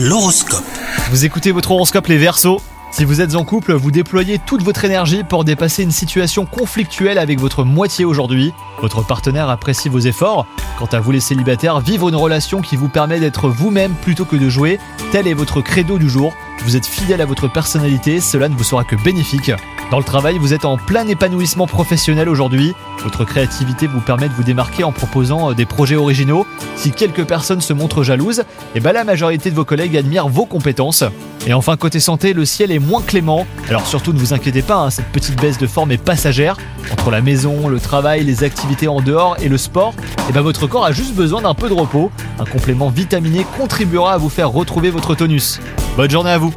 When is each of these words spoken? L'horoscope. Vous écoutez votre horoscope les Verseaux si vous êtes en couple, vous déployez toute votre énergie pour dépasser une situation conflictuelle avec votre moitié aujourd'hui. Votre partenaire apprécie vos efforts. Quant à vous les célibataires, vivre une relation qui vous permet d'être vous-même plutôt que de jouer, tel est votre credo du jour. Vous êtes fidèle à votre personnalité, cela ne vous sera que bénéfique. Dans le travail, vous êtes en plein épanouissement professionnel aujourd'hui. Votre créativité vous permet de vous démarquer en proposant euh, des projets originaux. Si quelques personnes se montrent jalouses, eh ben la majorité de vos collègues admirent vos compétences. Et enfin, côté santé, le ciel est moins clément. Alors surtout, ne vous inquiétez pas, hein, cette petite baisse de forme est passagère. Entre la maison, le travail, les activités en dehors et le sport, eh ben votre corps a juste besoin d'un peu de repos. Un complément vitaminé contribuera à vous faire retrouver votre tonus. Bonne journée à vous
L'horoscope. 0.00 0.62
Vous 1.10 1.24
écoutez 1.24 1.50
votre 1.50 1.72
horoscope 1.72 2.06
les 2.06 2.18
Verseaux 2.18 2.60
si 2.90 3.04
vous 3.04 3.20
êtes 3.20 3.34
en 3.34 3.44
couple, 3.44 3.74
vous 3.74 3.90
déployez 3.90 4.38
toute 4.38 4.62
votre 4.62 4.82
énergie 4.86 5.22
pour 5.22 5.44
dépasser 5.44 5.82
une 5.82 5.90
situation 5.90 6.46
conflictuelle 6.46 7.18
avec 7.18 7.38
votre 7.38 7.62
moitié 7.62 8.06
aujourd'hui. 8.06 8.54
Votre 8.80 9.02
partenaire 9.02 9.50
apprécie 9.50 9.90
vos 9.90 9.98
efforts. 9.98 10.46
Quant 10.78 10.88
à 10.92 10.98
vous 10.98 11.10
les 11.10 11.20
célibataires, 11.20 11.80
vivre 11.80 12.08
une 12.08 12.16
relation 12.16 12.62
qui 12.62 12.76
vous 12.76 12.88
permet 12.88 13.20
d'être 13.20 13.50
vous-même 13.50 13.92
plutôt 13.92 14.24
que 14.24 14.36
de 14.36 14.48
jouer, 14.48 14.80
tel 15.12 15.26
est 15.26 15.34
votre 15.34 15.60
credo 15.60 15.98
du 15.98 16.08
jour. 16.08 16.32
Vous 16.64 16.76
êtes 16.76 16.86
fidèle 16.86 17.20
à 17.20 17.26
votre 17.26 17.46
personnalité, 17.46 18.20
cela 18.20 18.48
ne 18.48 18.54
vous 18.54 18.64
sera 18.64 18.84
que 18.84 18.96
bénéfique. 18.96 19.52
Dans 19.90 19.96
le 19.96 20.04
travail, 20.04 20.36
vous 20.36 20.52
êtes 20.52 20.66
en 20.66 20.76
plein 20.76 21.08
épanouissement 21.08 21.66
professionnel 21.66 22.28
aujourd'hui. 22.28 22.74
Votre 23.04 23.24
créativité 23.24 23.86
vous 23.86 24.00
permet 24.00 24.28
de 24.28 24.34
vous 24.34 24.42
démarquer 24.42 24.84
en 24.84 24.92
proposant 24.92 25.50
euh, 25.50 25.54
des 25.54 25.64
projets 25.64 25.96
originaux. 25.96 26.46
Si 26.76 26.90
quelques 26.90 27.24
personnes 27.24 27.62
se 27.62 27.72
montrent 27.72 28.02
jalouses, 28.02 28.42
eh 28.74 28.80
ben 28.80 28.92
la 28.92 29.04
majorité 29.04 29.50
de 29.50 29.56
vos 29.56 29.64
collègues 29.64 29.96
admirent 29.96 30.28
vos 30.28 30.44
compétences. 30.44 31.04
Et 31.46 31.54
enfin, 31.54 31.78
côté 31.78 32.00
santé, 32.00 32.34
le 32.34 32.44
ciel 32.44 32.70
est 32.70 32.78
moins 32.78 33.00
clément. 33.00 33.46
Alors 33.70 33.86
surtout, 33.86 34.12
ne 34.12 34.18
vous 34.18 34.34
inquiétez 34.34 34.60
pas, 34.60 34.76
hein, 34.76 34.90
cette 34.90 35.08
petite 35.08 35.40
baisse 35.40 35.56
de 35.56 35.66
forme 35.66 35.90
est 35.90 35.96
passagère. 35.96 36.58
Entre 36.92 37.10
la 37.10 37.22
maison, 37.22 37.66
le 37.68 37.80
travail, 37.80 38.24
les 38.24 38.44
activités 38.44 38.88
en 38.88 39.00
dehors 39.00 39.36
et 39.40 39.48
le 39.48 39.56
sport, 39.56 39.94
eh 40.28 40.32
ben 40.34 40.42
votre 40.42 40.66
corps 40.66 40.84
a 40.84 40.92
juste 40.92 41.14
besoin 41.14 41.40
d'un 41.40 41.54
peu 41.54 41.70
de 41.70 41.74
repos. 41.74 42.10
Un 42.38 42.44
complément 42.44 42.90
vitaminé 42.90 43.46
contribuera 43.56 44.12
à 44.12 44.18
vous 44.18 44.28
faire 44.28 44.50
retrouver 44.50 44.90
votre 44.90 45.14
tonus. 45.14 45.60
Bonne 45.96 46.10
journée 46.10 46.30
à 46.30 46.38
vous 46.38 46.52